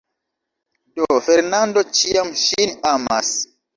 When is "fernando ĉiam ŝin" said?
1.27-2.75